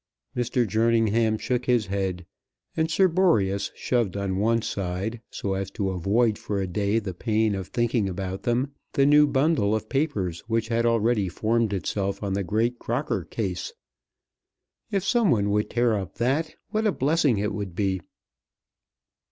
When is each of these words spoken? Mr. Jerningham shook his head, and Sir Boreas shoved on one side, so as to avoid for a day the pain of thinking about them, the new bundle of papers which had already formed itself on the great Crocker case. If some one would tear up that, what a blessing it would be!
Mr. 0.35 0.65
Jerningham 0.67 1.37
shook 1.37 1.65
his 1.65 1.85
head, 1.85 2.25
and 2.75 2.89
Sir 2.89 3.07
Boreas 3.07 3.71
shoved 3.75 4.17
on 4.17 4.37
one 4.37 4.63
side, 4.63 5.21
so 5.29 5.53
as 5.53 5.69
to 5.69 5.91
avoid 5.91 6.39
for 6.39 6.59
a 6.59 6.65
day 6.65 6.97
the 6.97 7.13
pain 7.13 7.53
of 7.53 7.67
thinking 7.67 8.09
about 8.09 8.41
them, 8.41 8.73
the 8.93 9.05
new 9.05 9.27
bundle 9.27 9.75
of 9.75 9.89
papers 9.89 10.39
which 10.47 10.69
had 10.69 10.87
already 10.87 11.29
formed 11.29 11.71
itself 11.71 12.23
on 12.23 12.33
the 12.33 12.43
great 12.43 12.79
Crocker 12.79 13.25
case. 13.25 13.73
If 14.89 15.03
some 15.03 15.29
one 15.29 15.51
would 15.51 15.69
tear 15.69 15.93
up 15.93 16.15
that, 16.15 16.55
what 16.71 16.87
a 16.87 16.91
blessing 16.91 17.37
it 17.37 17.53
would 17.53 17.75
be! 17.75 18.01